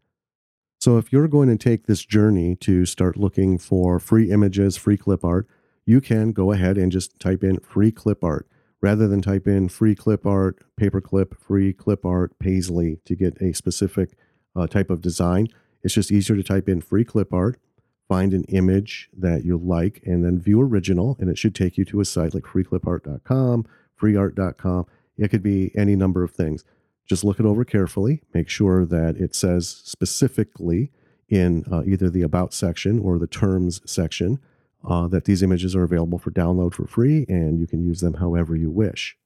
So 0.80 0.98
if 0.98 1.12
you're 1.12 1.28
going 1.28 1.50
to 1.50 1.58
take 1.58 1.88
this 1.88 2.06
journey 2.06 2.56
to 2.58 2.86
start 2.86 3.18
looking 3.18 3.58
for 3.58 4.00
free 4.00 4.32
images, 4.32 4.78
free 4.78 4.98
clip 4.98 5.24
art, 5.24 5.48
you 5.86 6.02
can 6.02 6.32
go 6.32 6.52
ahead 6.52 6.78
and 6.78 6.92
just 6.92 7.20
type 7.20 7.44
in 7.44 7.60
free 7.60 7.92
clip 7.92 8.24
art 8.24 8.48
rather 8.82 9.08
than 9.08 9.22
type 9.22 9.48
in 9.48 9.68
free 9.68 9.96
clip 9.96 10.26
art, 10.26 10.64
paperclip, 10.80 11.38
free 11.40 11.74
clip 11.74 12.06
art, 12.06 12.38
Paisley 12.38 13.00
to 13.06 13.16
get 13.16 13.42
a 13.42 13.54
specific 13.54 14.16
uh, 14.56 14.68
type 14.68 14.90
of 14.90 15.02
design. 15.02 15.48
It's 15.82 15.96
just 15.96 16.12
easier 16.12 16.36
to 16.36 16.44
type 16.44 16.70
in 16.70 16.82
free 16.82 17.04
clip 17.04 17.34
art, 17.34 17.60
find 18.08 18.34
an 18.34 18.44
image 18.46 19.10
that 19.18 19.44
you 19.44 19.58
like, 19.58 20.02
and 20.06 20.24
then 20.24 20.40
view 20.40 20.62
original. 20.62 21.18
And 21.20 21.30
it 21.30 21.38
should 21.38 21.56
take 21.56 21.78
you 21.78 21.86
to 21.86 22.02
a 22.02 22.06
site 22.06 22.34
like 22.34 22.44
freeclipart.com, 22.44 23.66
freeart.com. 24.00 24.86
It 25.18 25.30
could 25.30 25.44
be 25.44 25.72
any 25.76 25.96
number 25.96 26.24
of 26.24 26.32
things. 26.32 26.64
Just 27.06 27.24
look 27.24 27.40
it 27.40 27.46
over 27.46 27.64
carefully. 27.64 28.22
Make 28.34 28.50
sure 28.50 28.86
that 28.86 29.18
it 29.18 29.36
says 29.36 29.70
specifically 29.84 30.92
in 31.30 31.66
uh, 31.72 31.84
either 31.86 32.10
the 32.10 32.22
About 32.22 32.54
section 32.54 33.00
or 33.00 33.18
the 33.18 33.28
Terms 33.28 33.82
section 33.86 34.40
uh, 34.88 35.08
that 35.08 35.26
these 35.26 35.42
images 35.42 35.76
are 35.76 35.84
available 35.84 36.20
for 36.20 36.32
download 36.32 36.74
for 36.74 36.86
free 36.86 37.26
and 37.28 37.60
you 37.60 37.68
can 37.68 37.84
use 37.84 38.02
them 38.02 38.16
however 38.16 38.56
you 38.56 38.70
wish. 38.70 39.18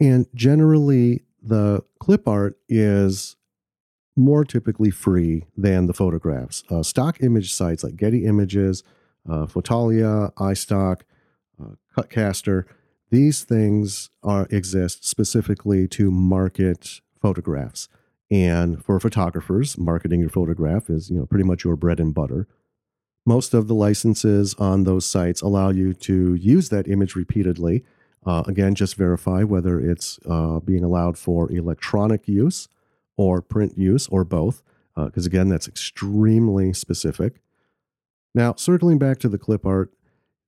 And 0.00 0.26
generally, 0.34 1.24
the 1.42 1.82
clip 2.00 2.26
art 2.26 2.58
is 2.68 3.36
more 4.16 4.44
typically 4.44 4.90
free 4.90 5.44
than 5.56 5.86
the 5.86 5.92
photographs. 5.92 6.62
Uh, 6.70 6.82
stock 6.82 7.20
image 7.20 7.52
sites 7.52 7.82
like 7.82 7.96
Getty 7.96 8.24
Images, 8.24 8.82
uh, 9.28 9.46
Fotolia, 9.46 10.32
iStock, 10.34 11.00
uh, 11.60 11.74
Cutcaster, 11.96 12.66
these 13.10 13.44
things 13.44 14.10
are 14.22 14.48
exist 14.50 15.06
specifically 15.06 15.86
to 15.88 16.10
market 16.10 17.00
photographs. 17.20 17.88
And 18.30 18.84
for 18.84 18.98
photographers, 18.98 19.78
marketing 19.78 20.20
your 20.20 20.30
photograph 20.30 20.90
is 20.90 21.10
you 21.10 21.18
know 21.18 21.26
pretty 21.26 21.44
much 21.44 21.64
your 21.64 21.76
bread 21.76 22.00
and 22.00 22.12
butter. 22.12 22.48
Most 23.26 23.54
of 23.54 23.68
the 23.68 23.74
licenses 23.74 24.54
on 24.54 24.84
those 24.84 25.06
sites 25.06 25.40
allow 25.40 25.70
you 25.70 25.94
to 25.94 26.34
use 26.34 26.70
that 26.70 26.88
image 26.88 27.14
repeatedly. 27.14 27.84
Uh, 28.26 28.42
again, 28.46 28.74
just 28.74 28.96
verify 28.96 29.44
whether 29.44 29.78
it's 29.78 30.18
uh, 30.28 30.58
being 30.60 30.82
allowed 30.82 31.16
for 31.16 31.50
electronic 31.52 32.26
use 32.26 32.68
or 33.16 33.42
print 33.42 33.76
use 33.78 34.08
or 34.08 34.24
both, 34.24 34.62
because 34.96 35.26
uh, 35.26 35.28
again, 35.28 35.48
that's 35.48 35.68
extremely 35.68 36.72
specific. 36.72 37.40
Now, 38.34 38.54
circling 38.56 38.98
back 38.98 39.18
to 39.20 39.28
the 39.28 39.38
clip 39.38 39.64
art, 39.64 39.92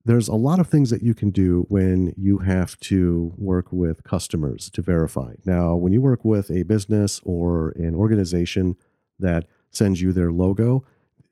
there's 0.03 0.27
a 0.29 0.35
lot 0.35 0.59
of 0.59 0.67
things 0.67 0.89
that 0.89 1.03
you 1.03 1.13
can 1.13 1.31
do 1.31 1.65
when 1.67 2.13
you 2.17 2.39
have 2.39 2.79
to 2.79 3.33
work 3.37 3.71
with 3.71 4.03
customers 4.03 4.69
to 4.71 4.81
verify. 4.81 5.33
Now, 5.45 5.75
when 5.75 5.91
you 5.91 6.01
work 6.01 6.23
with 6.23 6.49
a 6.49 6.63
business 6.63 7.19
or 7.25 7.71
an 7.71 7.93
organization 7.93 8.77
that 9.19 9.45
sends 9.69 10.01
you 10.01 10.13
their 10.13 10.31
logo, 10.31 10.85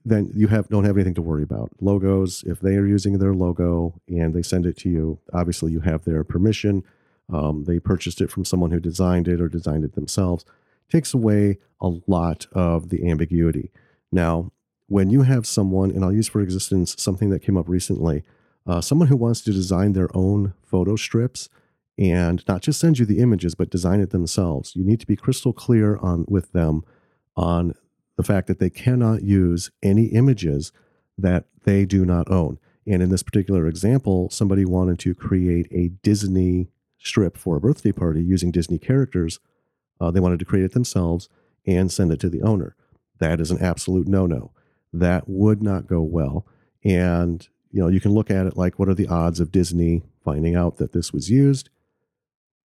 then 0.03 0.29
you 0.35 0.47
have 0.47 0.67
don't 0.67 0.83
have 0.83 0.97
anything 0.97 1.13
to 1.15 1.21
worry 1.21 1.41
about. 1.41 1.71
Logos, 1.79 2.43
if 2.45 2.59
they 2.59 2.75
are 2.75 2.85
using 2.85 3.17
their 3.17 3.33
logo 3.33 3.99
and 4.07 4.33
they 4.33 4.41
send 4.41 4.65
it 4.65 4.77
to 4.77 4.89
you, 4.89 5.19
obviously 5.33 5.71
you 5.71 5.79
have 5.79 6.03
their 6.03 6.23
permission. 6.23 6.83
Um, 7.31 7.63
they 7.63 7.79
purchased 7.79 8.21
it 8.21 8.29
from 8.29 8.45
someone 8.45 8.71
who 8.71 8.79
designed 8.79 9.27
it 9.27 9.41
or 9.41 9.49
designed 9.49 9.83
it 9.83 9.95
themselves. 9.95 10.45
Takes 10.89 11.13
away 11.13 11.57
a 11.81 11.91
lot 12.07 12.47
of 12.51 12.89
the 12.89 13.09
ambiguity. 13.09 13.71
Now, 14.11 14.51
when 14.87 15.09
you 15.09 15.23
have 15.23 15.47
someone, 15.47 15.91
and 15.91 16.03
I'll 16.03 16.13
use 16.13 16.27
for 16.27 16.41
existence 16.41 16.95
something 16.97 17.29
that 17.31 17.41
came 17.41 17.57
up 17.57 17.67
recently, 17.67 18.23
uh, 18.67 18.81
someone 18.81 19.07
who 19.07 19.17
wants 19.17 19.41
to 19.41 19.51
design 19.51 19.93
their 19.93 20.15
own 20.15 20.53
photo 20.63 20.95
strips 20.95 21.49
and 21.97 22.43
not 22.47 22.61
just 22.61 22.79
send 22.79 22.99
you 22.99 23.05
the 23.05 23.19
images, 23.19 23.55
but 23.55 23.69
design 23.69 23.99
it 23.99 24.09
themselves. 24.09 24.75
You 24.75 24.83
need 24.83 24.99
to 24.99 25.07
be 25.07 25.15
crystal 25.15 25.53
clear 25.53 25.97
on 25.97 26.25
with 26.27 26.51
them 26.51 26.83
on 27.35 27.73
the 28.17 28.23
fact 28.23 28.47
that 28.47 28.59
they 28.59 28.69
cannot 28.69 29.23
use 29.23 29.71
any 29.81 30.05
images 30.05 30.71
that 31.17 31.45
they 31.63 31.85
do 31.85 32.05
not 32.05 32.29
own. 32.29 32.59
And 32.87 33.01
in 33.01 33.09
this 33.09 33.23
particular 33.23 33.67
example, 33.67 34.29
somebody 34.29 34.65
wanted 34.65 34.99
to 34.99 35.15
create 35.15 35.67
a 35.71 35.89
Disney 36.03 36.69
strip 36.99 37.37
for 37.37 37.55
a 37.55 37.61
birthday 37.61 37.91
party 37.91 38.21
using 38.23 38.51
Disney 38.51 38.77
characters. 38.77 39.39
Uh, 39.99 40.11
they 40.11 40.19
wanted 40.19 40.39
to 40.39 40.45
create 40.45 40.65
it 40.65 40.73
themselves 40.73 41.29
and 41.65 41.91
send 41.91 42.11
it 42.11 42.19
to 42.19 42.29
the 42.29 42.41
owner. 42.41 42.75
That 43.19 43.39
is 43.39 43.51
an 43.51 43.61
absolute 43.61 44.07
no 44.07 44.25
no. 44.25 44.51
That 44.91 45.27
would 45.27 45.61
not 45.61 45.87
go 45.87 46.01
well. 46.01 46.45
And 46.83 47.47
you 47.71 47.81
know, 47.81 47.87
you 47.87 47.99
can 47.99 48.13
look 48.13 48.31
at 48.31 48.45
it 48.45 48.55
like 48.55 48.79
what 48.79 48.89
are 48.89 48.93
the 48.93 49.07
odds 49.07 49.39
of 49.39 49.51
Disney 49.51 50.03
finding 50.23 50.55
out 50.55 50.77
that 50.77 50.93
this 50.93 51.11
was 51.11 51.29
used? 51.29 51.69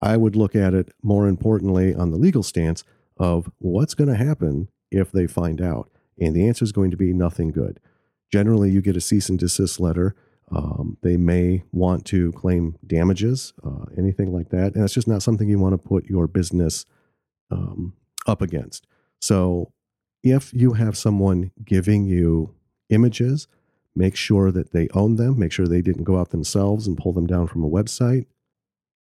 I 0.03 0.17
would 0.17 0.37
look 0.37 0.55
at 0.55 0.75
it 0.75 0.93
more 1.03 1.27
importantly 1.27 1.95
on 1.95 2.11
the 2.11 2.17
legal 2.17 2.43
stance 2.43 2.85
of 3.17 3.51
what's 3.59 3.95
going 3.95 4.09
to 4.09 4.17
happen 4.17 4.69
if 4.91 5.13
they 5.13 5.27
find 5.27 5.61
out? 5.61 5.91
And 6.19 6.35
the 6.35 6.49
answer 6.49 6.65
is 6.65 6.73
going 6.73 6.91
to 6.91 6.97
be 6.97 7.13
nothing 7.13 7.51
good. 7.51 7.81
Generally, 8.33 8.71
you 8.71 8.81
get 8.81 8.97
a 8.97 9.01
cease 9.01 9.29
and 9.29 9.39
desist 9.39 9.81
letter. 9.81 10.15
Um, 10.51 10.97
they 11.03 11.17
may 11.17 11.65
want 11.73 12.05
to 12.07 12.33
claim 12.33 12.77
damages, 12.87 13.53
uh, 13.65 13.87
anything 13.97 14.33
like 14.33 14.51
that. 14.51 14.75
And 14.75 14.85
it's 14.85 14.95
just 14.95 15.09
not 15.09 15.23
something 15.23 15.49
you 15.49 15.59
want 15.59 15.81
to 15.81 15.89
put 15.89 16.07
your 16.07 16.27
business 16.27 16.87
um, 17.51 17.95
up 18.27 18.43
against. 18.43 18.87
So, 19.21 19.73
if 20.23 20.53
you 20.53 20.75
have 20.75 20.99
someone 20.99 21.51
giving 21.65 22.05
you 22.05 22.55
images, 22.91 23.49
make 23.97 24.17
sure 24.17 24.51
that 24.53 24.73
they 24.73 24.89
own 24.91 25.17
them, 25.17 25.39
make 25.39 25.53
sure 25.53 25.67
they 25.67 25.83
didn't 25.83 26.05
go 26.05 26.19
out 26.19 26.31
themselves 26.31 26.87
and 26.87 26.99
pull 26.99 27.13
them 27.13 27.27
down 27.27 27.47
from 27.47 27.65
a 27.65 27.69
website. 27.69 28.27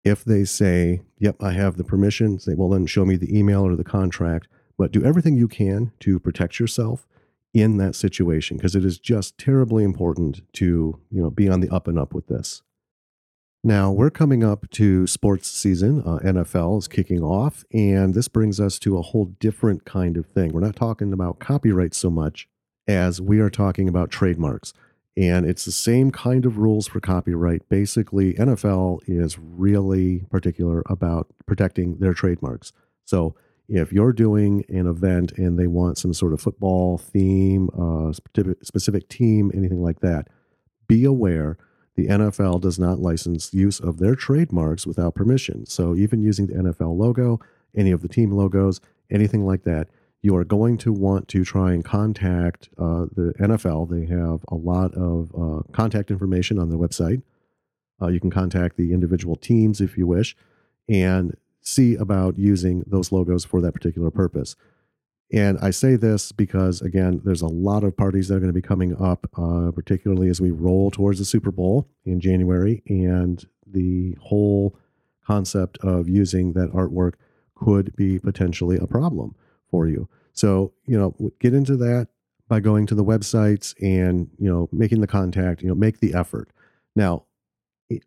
If 0.05 0.25
they 0.25 0.45
say, 0.45 1.02
Yep, 1.19 1.43
I 1.43 1.52
have 1.52 1.76
the 1.76 1.85
permission, 1.85 2.38
say, 2.38 2.55
Well, 2.55 2.69
then 2.69 2.87
show 2.87 3.05
me 3.05 3.17
the 3.17 3.37
email 3.37 3.67
or 3.67 3.76
the 3.76 3.85
contract. 3.85 4.49
But 4.76 4.93
do 4.93 5.05
everything 5.05 5.37
you 5.37 5.49
can 5.49 5.93
to 6.00 6.21
protect 6.21 6.61
yourself 6.61 7.07
in 7.52 7.78
that 7.78 7.97
situation 7.97 8.57
because 8.57 8.76
it 8.76 8.85
is 8.85 8.99
just 8.99 9.37
terribly 9.37 9.83
important 9.83 10.40
to, 10.55 11.00
you 11.11 11.23
know, 11.23 11.31
be 11.31 11.49
on 11.49 11.61
the 11.61 11.69
up 11.71 11.88
and 11.88 11.99
up 11.99 12.14
with 12.14 12.28
this. 12.28 12.62
Now, 13.65 13.91
we're 13.91 14.11
coming 14.11 14.45
up 14.45 14.71
to 14.71 15.07
sports 15.09 15.50
season. 15.50 16.00
Uh, 16.07 16.19
NFL 16.19 16.79
is 16.79 16.88
kicking 16.88 17.23
off, 17.23 17.65
and 17.73 18.15
this 18.15 18.29
brings 18.29 18.61
us 18.61 18.79
to 18.81 18.97
a 18.97 19.03
whole 19.03 19.25
different 19.41 19.85
kind 19.85 20.17
of 20.17 20.27
thing. 20.27 20.53
We're 20.53 20.61
not 20.61 20.77
talking 20.77 21.12
about 21.12 21.41
copyright 21.41 21.93
so 21.93 22.09
much 22.09 22.49
as 22.87 23.21
we 23.21 23.41
are 23.41 23.50
talking 23.50 23.88
about 23.88 24.11
trademarks. 24.11 24.73
And 25.17 25.45
it's 25.45 25.65
the 25.65 25.73
same 25.73 26.12
kind 26.12 26.47
of 26.47 26.59
rules 26.59 26.87
for 26.87 27.00
copyright. 27.00 27.69
Basically, 27.69 28.35
NFL 28.35 29.00
is 29.09 29.37
really 29.37 30.21
particular 30.31 30.85
about 30.87 31.27
protecting 31.45 31.99
their 31.99 32.15
trademarks. 32.15 32.73
So 33.05 33.35
if 33.69 33.93
you're 33.93 34.12
doing 34.12 34.65
an 34.69 34.87
event 34.87 35.33
and 35.33 35.59
they 35.59 35.67
want 35.67 35.99
some 35.99 36.15
sort 36.15 36.33
of 36.33 36.41
football 36.41 36.97
theme, 36.97 37.69
uh, 37.77 38.12
specific 38.62 39.09
team, 39.09 39.50
anything 39.53 39.83
like 39.83 39.99
that, 40.00 40.29
be 40.87 41.05
aware 41.05 41.59
the 41.99 42.07
NFL 42.07 42.61
does 42.61 42.78
not 42.78 43.00
license 43.00 43.52
use 43.52 43.81
of 43.81 43.99
their 43.99 44.14
trademarks 44.14 44.87
without 44.87 45.17
permission. 45.17 45.67
So 45.67 45.97
even 45.97 46.23
using 46.23 46.47
the 46.47 46.55
NFL 46.55 46.97
logo, 46.97 47.40
any 47.75 47.90
of 47.90 48.02
the 48.02 48.09
team 48.09 48.31
logos, 48.31 48.81
anything 49.11 49.45
like 49.45 49.64
that, 49.64 49.88
you 50.23 50.37
are 50.37 50.45
going 50.45 50.78
to 50.78 50.93
want 50.93 51.26
to 51.26 51.45
try 51.45 51.73
and 51.73 51.85
contact 51.85 52.69
uh, 52.78 53.07
the 53.17 53.35
NFL. 53.40 53.90
They 53.90 54.07
have 54.14 54.45
a 54.47 54.55
lot 54.55 54.95
of 54.95 55.33
uh, 55.35 55.62
contact 55.73 56.12
information 56.12 56.57
on 56.57 56.69
their 56.69 56.78
website. 56.78 57.23
Uh, 58.00 58.07
you 58.07 58.21
can 58.21 58.31
contact 58.31 58.76
the 58.76 58.93
individual 58.93 59.35
teams 59.35 59.81
if 59.81 59.99
you 59.99 60.07
wish, 60.07 60.37
and 60.88 61.37
see 61.62 61.97
about 61.97 62.38
using 62.38 62.85
those 62.87 63.11
logos 63.11 63.45
for 63.45 63.61
that 63.61 63.73
particular 63.73 64.12
purpose. 64.12 64.55
And 65.30 65.58
I 65.61 65.70
say 65.70 65.97
this 65.97 66.32
because, 66.32 66.80
again, 66.80 67.20
there's 67.25 67.42
a 67.42 67.49
lot 67.49 67.85
of 67.85 67.97
parties 67.97 68.28
that 68.28 68.37
are 68.37 68.40
going 68.40 68.49
to 68.49 68.54
be 68.54 68.62
coming 68.62 68.97
up, 69.00 69.28
uh, 69.37 69.70
particularly 69.73 70.30
as 70.30 70.40
we 70.40 70.50
roll 70.50 70.90
towards 70.90 71.18
the 71.18 71.25
Super 71.25 71.50
Bowl 71.50 71.87
in 72.04 72.18
January. 72.18 72.82
And 72.88 73.44
the 73.66 74.16
whole 74.23 74.78
concept 75.26 75.76
of 75.78 76.08
using 76.08 76.54
that 76.54 76.73
artwork 76.73 77.14
could 77.54 77.94
be 77.94 78.18
potentially 78.18 78.78
a 78.78 78.87
problem 78.87 79.35
for 79.70 79.87
you. 79.87 80.08
So, 80.32 80.73
you 80.87 80.99
know, 80.99 81.14
get 81.40 81.52
into 81.52 81.76
that 81.76 82.08
by 82.49 82.61
going 82.61 82.87
to 82.87 82.94
the 82.94 83.04
websites 83.04 83.75
and, 83.82 84.30
you 84.38 84.50
know, 84.50 84.68
making 84.73 85.02
the 85.02 85.06
contact, 85.06 85.61
you 85.61 85.68
know, 85.68 85.75
make 85.75 86.00
the 86.00 86.14
effort. 86.14 86.50
Now, 86.97 87.25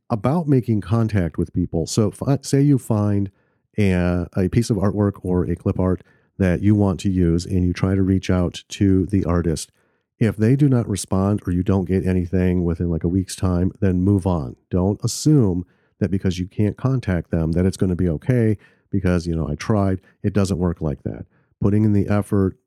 about 0.10 0.48
making 0.48 0.82
contact 0.82 1.38
with 1.38 1.54
people. 1.54 1.86
So, 1.86 2.12
say 2.42 2.62
you 2.62 2.80
find 2.80 3.30
a, 3.78 4.28
a 4.36 4.50
piece 4.50 4.70
of 4.70 4.78
artwork 4.78 5.20
or 5.24 5.44
a 5.46 5.56
clip 5.56 5.80
art 5.80 6.02
that 6.42 6.64
you 6.64 6.74
want 6.74 7.00
to 7.00 7.08
use 7.08 7.46
and 7.46 7.64
you 7.64 7.72
try 7.72 7.94
to 7.94 8.02
reach 8.02 8.32
out 8.32 8.64
to 8.68 9.06
the 9.06 9.24
artist. 9.26 9.72
If 10.18 10.38
they 10.38 10.56
do 10.56 10.68
not 10.68 10.90
respond 10.90 11.42
or 11.46 11.52
you 11.52 11.62
don't 11.62 11.86
get 11.86 12.04
anything 12.04 12.64
within 12.64 12.90
like 12.90 13.04
a 13.04 13.08
week's 13.08 13.36
time, 13.36 13.72
then 13.80 14.02
move 14.02 14.26
on. 14.26 14.56
Don't 14.72 15.00
assume 15.04 15.68
that 16.00 16.10
because 16.10 16.40
you 16.40 16.48
can't 16.48 16.78
contact 16.78 17.30
them, 17.30 17.52
that 17.52 17.68
it's 17.68 17.78
going 17.78 17.92
to 17.92 17.96
be 17.96 18.10
okay 18.10 18.58
because, 18.90 19.28
you 19.28 19.36
know, 19.36 19.48
I 19.48 19.54
tried. 19.54 20.02
It 20.24 20.34
doesn't 20.34 20.58
work 20.58 20.82
like 20.82 21.04
that. 21.04 21.28
Putting 21.60 21.84
in 21.84 21.94
the 21.94 22.10
effort 22.10 22.58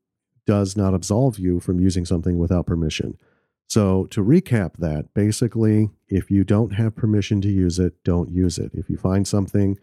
does 0.46 0.76
not 0.76 0.94
absolve 0.94 1.40
you 1.40 1.58
from 1.58 1.80
using 1.80 2.04
something 2.04 2.38
without 2.38 2.66
permission. 2.66 3.18
So, 3.66 4.06
to 4.10 4.22
recap 4.22 4.76
that, 4.76 5.12
basically, 5.14 5.90
if 6.08 6.30
you 6.30 6.44
don't 6.44 6.74
have 6.74 6.94
permission 6.94 7.40
to 7.40 7.48
use 7.48 7.80
it, 7.80 8.04
don't 8.04 8.30
use 8.30 8.56
it. 8.56 8.70
If 8.72 8.88
you 8.88 8.96
find 8.96 9.26
something 9.26 9.80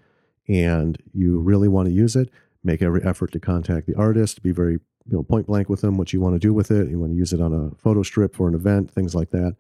and 0.48 0.98
you 1.13 1.39
really 1.39 1.67
want 1.67 1.89
to 1.89 1.93
use 1.93 2.15
it, 2.15 2.29
make 2.63 2.82
every 2.82 3.03
effort 3.03 3.32
to 3.32 3.39
contact 3.39 3.88
the 3.88 3.96
artist, 3.96 4.41
be 4.41 4.51
very 4.51 4.80
you 5.06 5.18
know, 5.18 5.24
point 5.24 5.48
blank 5.48 5.70
with 5.70 5.82
them 5.82 5.98
what 5.98 6.13
you 6.13 6.22
want 6.22 6.36
to 6.36 6.39
do 6.39 6.53
with 6.53 6.72
it. 6.72 6.89
You 6.89 7.00
want 7.00 7.12
to 7.12 7.18
use 7.18 7.34
it 7.34 7.41
on 7.41 7.53
a 7.53 7.75
photo 7.75 8.03
strip 8.03 8.36
for 8.36 8.48
an 8.48 8.53
event, 8.53 8.91
things 8.91 9.15
like 9.15 9.32
that. 9.32 9.56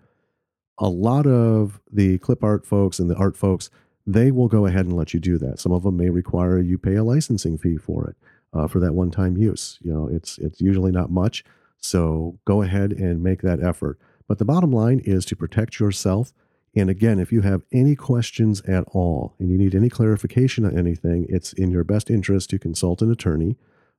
A 0.77 0.89
lot 0.89 1.25
of 1.27 1.79
the 1.91 2.17
clip 2.19 2.43
art 2.43 2.65
folks 2.65 2.99
and 2.99 3.09
the 3.09 3.15
art 3.15 3.35
folks, 3.35 3.69
they 4.05 4.31
will 4.31 4.47
go 4.47 4.65
ahead 4.65 4.85
and 4.85 4.95
let 4.95 5.13
you 5.13 5.19
do 5.19 5.37
that. 5.39 5.59
Some 5.59 5.71
of 5.71 5.83
them 5.83 5.97
may 5.97 6.09
require 6.09 6.59
you 6.59 6.77
pay 6.77 6.95
a 6.95 7.03
licensing 7.03 7.57
fee 7.57 7.77
for 7.77 8.09
it, 8.09 8.15
uh, 8.53 8.67
for 8.67 8.79
that 8.79 8.93
one-time 8.93 9.37
use. 9.37 9.79
You 9.81 9.93
know, 9.93 10.07
it's 10.07 10.37
it's 10.37 10.61
usually 10.61 10.91
not 10.91 11.11
much, 11.11 11.43
so 11.77 12.39
go 12.45 12.61
ahead 12.61 12.91
and 12.91 13.23
make 13.23 13.41
that 13.41 13.61
effort. 13.61 13.99
But 14.27 14.37
the 14.37 14.45
bottom 14.45 14.71
line 14.71 14.99
is 14.99 15.25
to 15.25 15.35
protect 15.35 15.79
yourself. 15.79 16.33
And 16.75 16.89
again, 16.89 17.19
if 17.19 17.31
you 17.31 17.41
have 17.41 17.63
any 17.71 17.95
questions 17.95 18.61
at 18.61 18.85
all 18.93 19.35
and 19.39 19.49
you 19.49 19.57
need 19.57 19.75
any 19.75 19.89
clarification 19.89 20.65
on 20.65 20.77
anything, 20.77 21.25
it's 21.27 21.51
in 21.53 21.69
your 21.69 21.83
best 21.83 22.09
interest 22.09 22.49
to 22.51 22.59
consult 22.59 23.01
an 23.01 23.11
attorney 23.11 23.57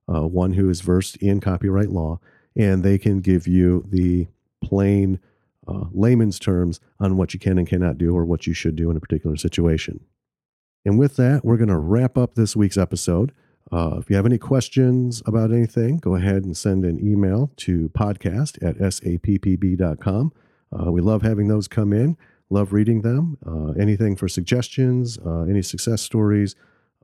uh, 0.08 0.26
one 0.26 0.54
who 0.54 0.68
is 0.68 0.80
versed 0.80 1.16
in 1.16 1.40
copyright 1.40 1.90
law, 1.90 2.18
and 2.56 2.82
they 2.82 2.98
can 2.98 3.20
give 3.20 3.46
you 3.46 3.84
the 3.88 4.26
plain 4.62 5.18
uh, 5.66 5.84
layman's 5.92 6.38
terms 6.38 6.80
on 6.98 7.16
what 7.16 7.32
you 7.32 7.40
can 7.40 7.58
and 7.58 7.68
cannot 7.68 7.98
do 7.98 8.16
or 8.16 8.24
what 8.24 8.46
you 8.46 8.54
should 8.54 8.76
do 8.76 8.90
in 8.90 8.96
a 8.96 9.00
particular 9.00 9.36
situation. 9.36 10.00
And 10.84 10.98
with 10.98 11.16
that, 11.16 11.44
we're 11.44 11.56
going 11.56 11.68
to 11.68 11.78
wrap 11.78 12.18
up 12.18 12.34
this 12.34 12.56
week's 12.56 12.76
episode. 12.76 13.32
Uh, 13.70 13.98
if 13.98 14.10
you 14.10 14.16
have 14.16 14.26
any 14.26 14.38
questions 14.38 15.22
about 15.24 15.52
anything, 15.52 15.98
go 15.98 16.16
ahead 16.16 16.44
and 16.44 16.56
send 16.56 16.84
an 16.84 16.98
email 17.00 17.50
to 17.56 17.88
podcast 17.90 18.58
at 18.62 18.76
sappb.com. 18.78 20.32
Uh, 20.72 20.90
we 20.90 21.00
love 21.00 21.22
having 21.22 21.48
those 21.48 21.68
come 21.68 21.92
in, 21.92 22.16
love 22.52 22.72
reading 22.72 23.00
them. 23.02 23.38
Uh, 23.46 23.72
anything 23.80 24.14
for 24.14 24.28
suggestions, 24.28 25.18
uh, 25.24 25.42
any 25.42 25.62
success 25.62 26.02
stories, 26.02 26.54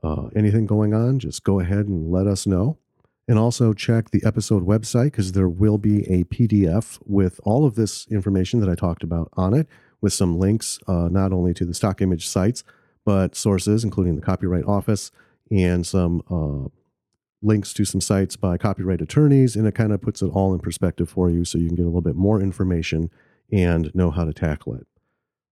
uh, 0.03 0.27
anything 0.35 0.65
going 0.65 0.93
on, 0.93 1.19
just 1.19 1.43
go 1.43 1.59
ahead 1.59 1.87
and 1.87 2.11
let 2.11 2.27
us 2.27 2.45
know. 2.45 2.77
And 3.27 3.37
also 3.37 3.73
check 3.73 4.09
the 4.09 4.23
episode 4.25 4.65
website 4.65 5.05
because 5.05 5.33
there 5.33 5.49
will 5.49 5.77
be 5.77 6.01
a 6.11 6.23
PDF 6.23 6.99
with 7.05 7.39
all 7.43 7.65
of 7.65 7.75
this 7.75 8.07
information 8.07 8.59
that 8.59 8.69
I 8.69 8.75
talked 8.75 9.03
about 9.03 9.29
on 9.33 9.53
it, 9.53 9.67
with 10.01 10.13
some 10.13 10.39
links 10.39 10.79
uh, 10.87 11.09
not 11.11 11.31
only 11.31 11.53
to 11.55 11.65
the 11.65 11.73
stock 11.73 12.01
image 12.01 12.27
sites, 12.27 12.63
but 13.05 13.35
sources, 13.35 13.83
including 13.83 14.15
the 14.15 14.21
Copyright 14.21 14.65
Office 14.65 15.11
and 15.51 15.85
some 15.85 16.21
uh, 16.29 16.69
links 17.41 17.73
to 17.73 17.85
some 17.85 18.01
sites 18.01 18.35
by 18.35 18.57
copyright 18.57 19.01
attorneys. 19.01 19.55
And 19.55 19.67
it 19.67 19.75
kind 19.75 19.91
of 19.91 20.01
puts 20.01 20.21
it 20.21 20.27
all 20.27 20.53
in 20.53 20.59
perspective 20.59 21.09
for 21.09 21.29
you 21.29 21.45
so 21.45 21.57
you 21.57 21.67
can 21.67 21.75
get 21.75 21.83
a 21.83 21.85
little 21.85 22.01
bit 22.01 22.15
more 22.15 22.41
information 22.41 23.09
and 23.51 23.93
know 23.93 24.11
how 24.11 24.25
to 24.25 24.33
tackle 24.33 24.75
it. 24.75 24.87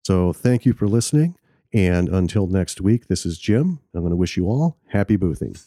So 0.08 0.32
thank 0.32 0.66
you 0.66 0.72
for 0.72 0.88
listening. 0.88 1.36
And 1.74 2.08
until 2.08 2.48
next 2.48 2.80
week, 2.80 3.08
this 3.08 3.26
is 3.26 3.38
Jim. 3.38 3.82
I'm 3.94 4.00
going 4.00 4.12
to 4.12 4.16
wish 4.16 4.38
you 4.38 4.46
all 4.46 4.78
happy 4.88 5.18
boothing. 5.18 5.58